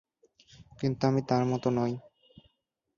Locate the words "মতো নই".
1.45-1.93